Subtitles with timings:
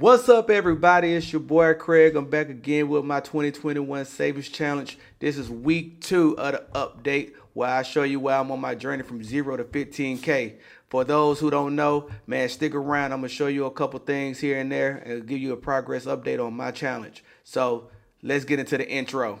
[0.00, 1.12] What's up, everybody?
[1.12, 2.16] It's your boy Craig.
[2.16, 4.96] I'm back again with my 2021 Savings Challenge.
[5.18, 8.74] This is week two of the update where I show you where I'm on my
[8.74, 10.54] journey from zero to 15K.
[10.88, 13.12] For those who don't know, man, stick around.
[13.12, 15.58] I'm going to show you a couple things here and there and give you a
[15.58, 17.22] progress update on my challenge.
[17.44, 17.90] So
[18.22, 19.38] let's get into the intro.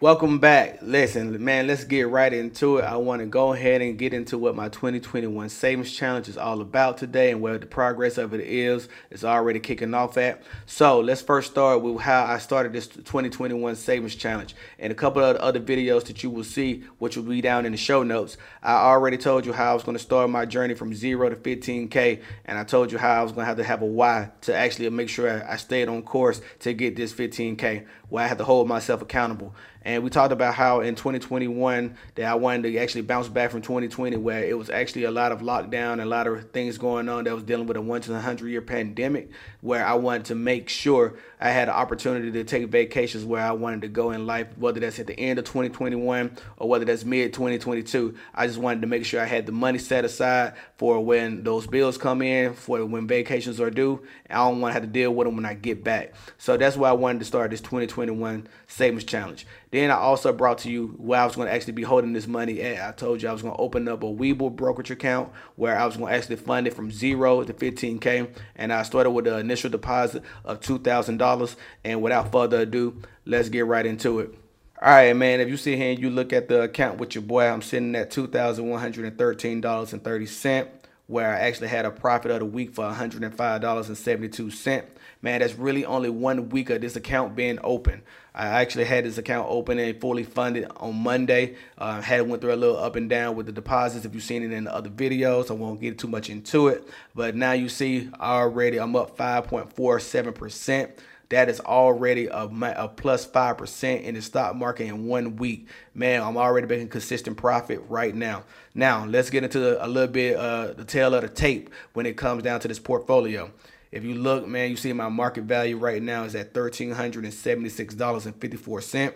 [0.00, 0.78] Welcome back.
[0.80, 2.84] Listen, man, let's get right into it.
[2.84, 6.60] I want to go ahead and get into what my 2021 Savings Challenge is all
[6.60, 8.88] about today and where the progress of it is.
[9.10, 10.44] It's already kicking off at.
[10.66, 15.24] So let's first start with how I started this 2021 Savings Challenge and a couple
[15.24, 18.36] of other videos that you will see, which will be down in the show notes.
[18.62, 21.34] I already told you how I was going to start my journey from zero to
[21.34, 24.30] 15K, and I told you how I was going to have to have a why
[24.42, 28.38] to actually make sure I stayed on course to get this 15K, where I had
[28.38, 29.56] to hold myself accountable.
[29.88, 33.62] And we talked about how in 2021 that I wanted to actually bounce back from
[33.62, 37.08] 2020, where it was actually a lot of lockdown and a lot of things going
[37.08, 39.30] on that was dealing with a once in a hundred year pandemic,
[39.62, 43.52] where I wanted to make sure I had an opportunity to take vacations where I
[43.52, 47.06] wanted to go in life, whether that's at the end of 2021 or whether that's
[47.06, 48.14] mid 2022.
[48.34, 51.66] I just wanted to make sure I had the money set aside for when those
[51.66, 54.02] bills come in, for when vacations are due.
[54.28, 56.12] I don't want to have to deal with them when I get back.
[56.36, 59.46] So that's why I wanted to start this 2021 savings challenge.
[59.86, 62.60] I also brought to you where I was going to actually be holding this money
[62.60, 62.88] at.
[62.88, 65.86] I told you I was going to open up a Webull brokerage account where I
[65.86, 68.28] was going to actually fund it from zero to 15K.
[68.56, 71.56] And I started with an initial deposit of $2,000.
[71.84, 74.34] And without further ado, let's get right into it.
[74.80, 77.22] All right, man, if you sit here and you look at the account with your
[77.22, 80.68] boy, I'm sitting at $2,113.30
[81.08, 84.84] where I actually had a profit of the week for $105.72.
[85.20, 88.02] Man, that's really only one week of this account being open.
[88.34, 91.56] I actually had this account open and fully funded on Monday.
[91.76, 94.04] Uh, had went through a little up and down with the deposits.
[94.04, 96.88] If you've seen it in the other videos, I won't get too much into it.
[97.16, 100.92] But now you see already I'm up 5.47%.
[101.30, 102.44] That is already a,
[102.76, 105.66] a plus 5% in the stock market in one week.
[105.94, 108.44] Man, I'm already making consistent profit right now.
[108.74, 112.16] Now, let's get into a little bit uh, the tail of the tape when it
[112.16, 113.52] comes down to this portfolio.
[113.90, 119.14] If you look, man, you see my market value right now is at $1,376.54.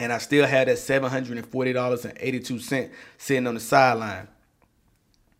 [0.00, 4.28] And I still had that $740.82 sitting on the sideline.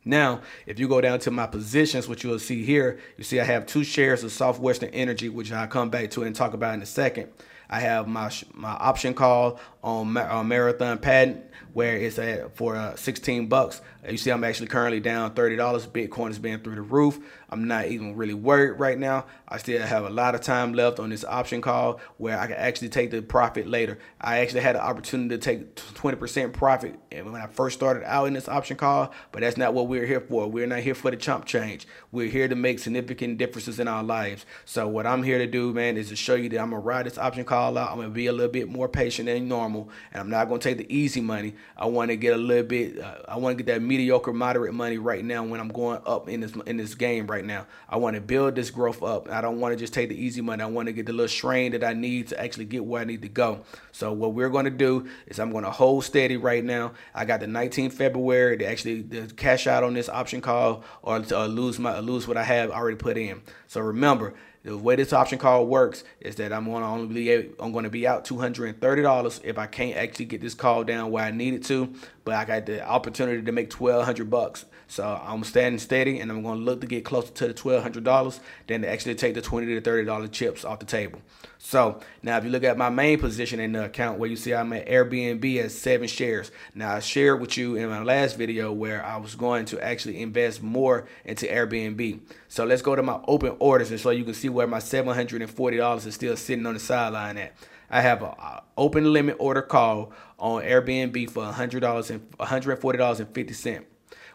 [0.04, 3.44] Now, if you go down to my positions, which you'll see here, you see I
[3.44, 6.82] have two shares of Southwestern Energy, which I'll come back to and talk about in
[6.82, 7.28] a second.
[7.70, 12.96] I have my my option call on, on Marathon Patent where it's at for uh,
[12.96, 13.82] 16 bucks.
[14.06, 15.56] You see, I'm actually currently down $30.
[15.88, 17.18] Bitcoin is being through the roof.
[17.50, 19.24] I'm not even really worried right now.
[19.48, 22.56] I still have a lot of time left on this option call where I can
[22.56, 23.98] actually take the profit later.
[24.20, 28.34] I actually had an opportunity to take 20% profit when I first started out in
[28.34, 30.46] this option call, but that's not what we're here for.
[30.46, 31.88] We're not here for the chump change.
[32.12, 34.46] We're here to make significant differences in our lives.
[34.64, 37.06] So what I'm here to do, man, is to show you that I'm gonna ride
[37.06, 37.90] this option call out.
[37.90, 40.78] I'm gonna be a little bit more patient than normal, and I'm not gonna take
[40.78, 41.54] the easy money.
[41.76, 43.00] I want to get a little bit.
[43.00, 46.28] Uh, I want to get that mediocre, moderate money right now when I'm going up
[46.28, 47.66] in this in this game right now.
[47.88, 49.28] I want to build this growth up.
[49.30, 50.62] I don't want to just take the easy money.
[50.62, 53.04] I want to get the little strain that I need to actually get where I
[53.04, 53.64] need to go.
[53.92, 56.92] So what we're going to do is I'm going to hold steady right now.
[57.14, 61.20] I got the 19th February to actually to cash out on this option call or
[61.20, 63.42] to uh, lose my lose what I have already put in.
[63.66, 64.34] So remember,
[64.64, 67.84] the way this option call works is that I'm going to only be I'm going
[67.84, 71.54] to be out $230 if I can't actually get this call down where I need
[71.54, 71.92] it to,
[72.24, 74.64] but I got the opportunity to make 1200 bucks.
[74.90, 78.40] So I'm standing steady and I'm going to look to get closer to the $1200
[78.66, 81.20] than to actually take the 20 to $30 chips off the table.
[81.58, 84.54] So now if you look at my main position in the account where you see
[84.54, 86.50] I'm at Airbnb at seven shares.
[86.74, 90.22] Now I shared with you in my last video where I was going to actually
[90.22, 92.20] invest more into Airbnb.
[92.48, 96.06] So let's go to my open orders and so you can see where my $740
[96.06, 97.54] is still sitting on the sideline at.
[97.90, 98.34] I have an
[98.76, 103.84] open limit order call on Airbnb for $100 and $140.50.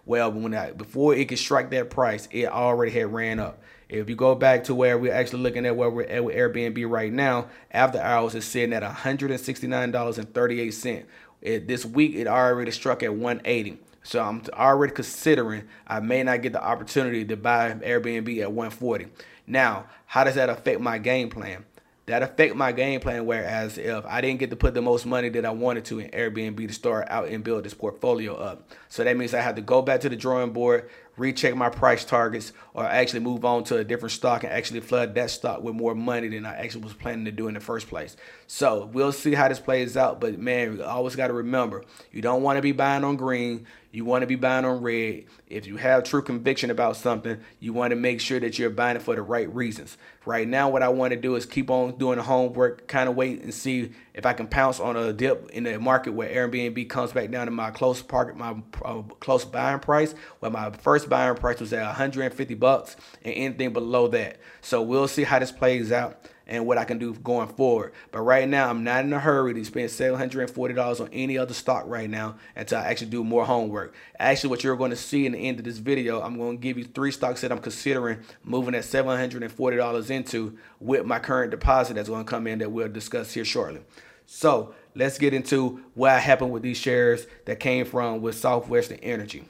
[0.06, 3.62] Well, when I, before it could strike that price, it already had ran up.
[3.88, 6.90] If you go back to where we're actually looking at where we're at with Airbnb
[6.90, 11.06] right now, after hours is sitting at $169.38.
[11.42, 13.80] It, this week it already struck at 180.
[14.04, 19.08] So I'm already considering I may not get the opportunity to buy Airbnb at 140.
[19.46, 21.66] Now, how does that affect my game plan?
[22.06, 23.26] that affect my game plan.
[23.26, 26.10] Whereas if I didn't get to put the most money that I wanted to in
[26.12, 29.62] Airbnb to start out and build this portfolio up, so that means I have to
[29.62, 33.78] go back to the drawing board, recheck my price targets, or actually move on to
[33.78, 36.94] a different stock and actually flood that stock with more money than I actually was
[36.94, 38.18] planning to do in the first place.
[38.48, 40.20] So we'll see how this plays out.
[40.20, 43.68] But man, you always got to remember you don't want to be buying on green.
[43.92, 45.26] You want to be buying on red.
[45.48, 48.96] If you have true conviction about something, you want to make sure that you're buying
[48.96, 49.98] it for the right reasons.
[50.26, 53.16] Right now, what I want to do is keep on doing the homework, kind of
[53.16, 56.88] wait and see if I can pounce on a dip in the market where Airbnb
[56.90, 61.10] comes back down to my close market, my uh, close buying price, where my first
[61.10, 64.38] buying price was at 150 bucks, and anything below that.
[64.62, 67.94] So we'll see how this plays out and what I can do going forward.
[68.12, 71.86] But right now, I'm not in a hurry to spend $740 on any other stock
[71.88, 73.94] right now until I actually do more homework.
[74.20, 76.62] Actually, what you're going to see in the end of this video, I'm going to
[76.62, 81.96] give you three stocks that I'm considering moving that $740 into with my current deposit
[81.96, 83.82] that's going to come in that we'll discuss here shortly.
[84.26, 89.46] So let's get into what happened with these shares that came from with Southwestern Energy.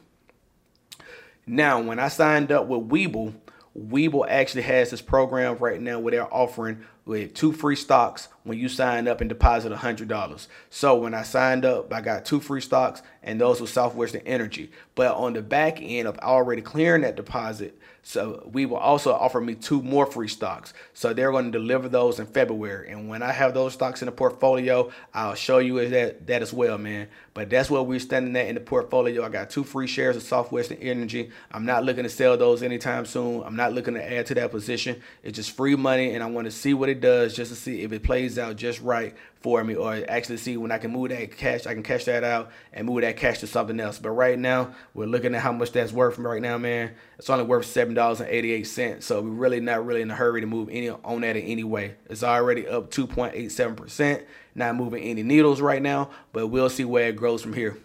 [1.46, 3.34] Now, when I signed up with Webull,
[3.78, 8.58] Webull actually has this program right now where they're offering with two free stocks when
[8.58, 10.48] you sign up and deposit $100.
[10.70, 14.72] So when I signed up, I got two free stocks and those were Southwestern Energy.
[14.96, 19.56] But on the back end of already clearing that deposit, so Webull also offer me
[19.56, 20.74] two more free stocks.
[20.94, 22.92] So they're going to deliver those in February.
[22.92, 26.52] And when I have those stocks in the portfolio, I'll show you that that as
[26.52, 27.08] well, man.
[27.34, 29.24] But that's what we're standing at in the portfolio.
[29.24, 31.32] I got two free shares of Southwestern Energy.
[31.50, 33.42] I'm not looking to sell those anytime soon.
[33.44, 35.02] I'm not looking to add to that position.
[35.24, 37.82] It's just free money, and I want to see what it does just to see
[37.82, 41.10] if it plays out just right for me or actually see when I can move
[41.10, 44.00] that cash, I can cash that out and move that cash to something else.
[44.00, 46.94] But right now, we're looking at how much that's worth right now, man.
[47.18, 49.04] It's only worth $7.88.
[49.04, 51.64] So we're really not really in a hurry to move any on that in any
[51.64, 51.96] way.
[52.10, 54.26] It's already up 2.87%.
[54.56, 57.78] Not moving any needles right now, but we'll see where it grows from here.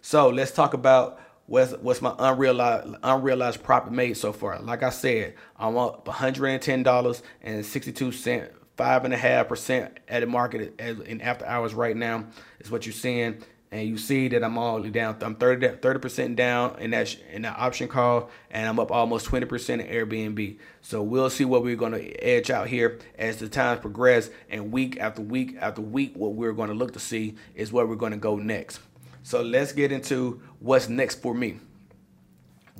[0.00, 4.60] So let's talk about what's what's my unrealized unrealized profit made so far.
[4.60, 11.20] Like I said, I'm up $110.62 five and a half percent at the market in
[11.20, 12.24] after hours right now
[12.60, 13.42] is what you're seeing.
[13.70, 15.18] And you see that I'm all down.
[15.20, 19.44] I'm 30 percent down in that in that option call, and I'm up almost 20
[19.44, 20.56] percent in Airbnb.
[20.80, 24.72] So we'll see what we're going to edge out here as the times progress, and
[24.72, 27.96] week after week after week, what we're going to look to see is where we're
[27.96, 28.80] going to go next.
[29.28, 31.58] So let's get into what's next for me.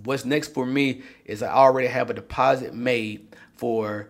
[0.04, 4.08] What's next for me is I already have a deposit made for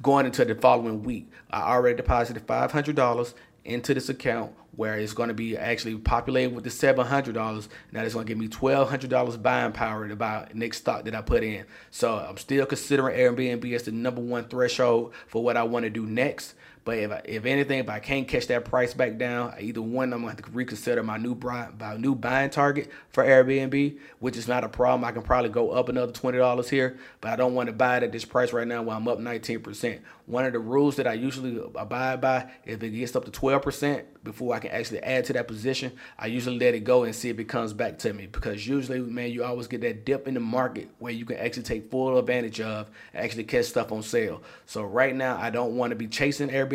[0.00, 1.28] going into the following week.
[1.50, 3.34] I already deposited $500
[3.64, 7.68] into this account where it's going to be actually populated with the $700.
[7.90, 11.22] Now it's going to give me $1,200 buying power to buy next stock that I
[11.22, 11.64] put in.
[11.90, 15.90] So I'm still considering Airbnb as the number one threshold for what I want to
[15.90, 16.54] do next.
[16.84, 20.12] But if I, if anything, if I can't catch that price back down, either one,
[20.12, 24.36] I'm gonna have to reconsider my new buy, my new buying target for Airbnb, which
[24.36, 25.04] is not a problem.
[25.04, 27.98] I can probably go up another twenty dollars here, but I don't want to buy
[27.98, 30.00] it at this price right now while I'm up 19%.
[30.26, 33.30] One of the rules that I usually abide by, is if it gets up to
[33.30, 37.14] 12% before I can actually add to that position, I usually let it go and
[37.14, 38.26] see if it comes back to me.
[38.26, 41.62] Because usually, man, you always get that dip in the market where you can actually
[41.62, 44.42] take full advantage of actually catch stuff on sale.
[44.66, 46.67] So right now, I don't want to be chasing Airbnb.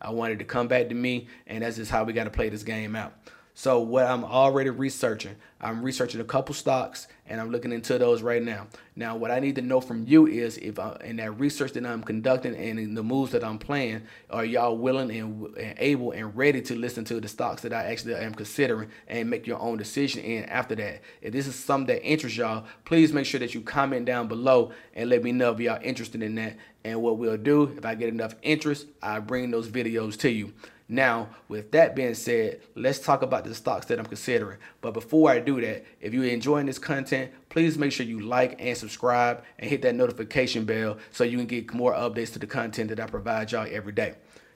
[0.00, 2.48] I wanted to come back to me, and that's just how we got to play
[2.48, 3.12] this game out.
[3.58, 8.22] So what I'm already researching, I'm researching a couple stocks and I'm looking into those
[8.22, 8.68] right now.
[8.94, 11.84] Now, what I need to know from you is if I, in that research that
[11.84, 16.12] I'm conducting and in the moves that I'm playing, are y'all willing and, and, able
[16.12, 19.58] and ready to listen to the stocks that I actually am considering and make your
[19.58, 21.02] own decision in after that?
[21.20, 24.70] If this is something that interests y'all, please make sure that you comment down below
[24.94, 26.56] and let me know if y'all interested in that.
[26.84, 30.52] And what we'll do, if I get enough interest, I bring those videos to you.
[30.90, 34.58] Now, with that being said, let's talk about the stocks that I'm considering.
[34.80, 38.56] But before I do that, if you're enjoying this content, please make sure you like
[38.58, 42.46] and subscribe and hit that notification bell so you can get more updates to the
[42.46, 44.14] content that I provide y'all every day.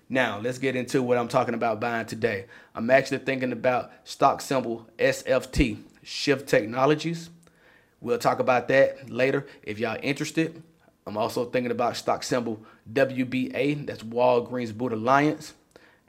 [0.09, 2.47] Now, let's get into what I'm talking about buying today.
[2.75, 7.29] I'm actually thinking about stock symbol SFT, Shift Technologies.
[8.01, 10.63] We'll talk about that later if y'all interested.
[11.07, 15.55] I'm also thinking about stock symbol WBA, that's Walgreens Boots Alliance.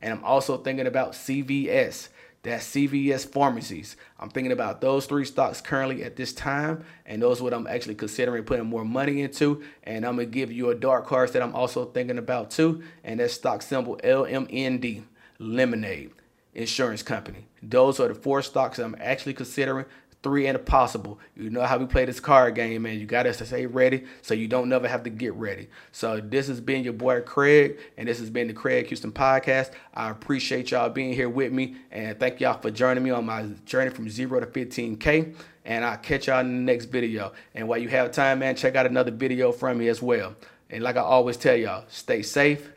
[0.03, 2.09] And I'm also thinking about CVS.
[2.43, 3.95] That's CVS pharmacies.
[4.19, 7.67] I'm thinking about those three stocks currently at this time, and those are what I'm
[7.67, 9.63] actually considering putting more money into.
[9.83, 13.21] And I'm gonna give you a dark horse that I'm also thinking about too, and
[13.21, 15.03] that's stock symbol LMND,
[15.39, 16.11] Lemonade
[16.53, 17.45] Insurance Company.
[17.61, 19.85] Those are the four stocks I'm actually considering
[20.23, 21.19] three and a possible.
[21.35, 22.97] You know how we play this card game, man.
[22.97, 25.67] You got us to stay ready so you don't never have to get ready.
[25.91, 29.71] So this has been your boy Craig, and this has been the Craig Houston Podcast.
[29.93, 33.49] I appreciate y'all being here with me, and thank y'all for joining me on my
[33.65, 35.35] journey from zero to 15K.
[35.65, 37.33] And I'll catch y'all in the next video.
[37.53, 40.35] And while you have time, man, check out another video from me as well.
[40.69, 42.71] And like I always tell y'all, stay safe.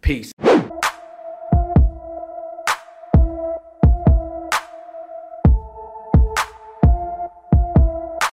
[0.00, 0.32] Peace.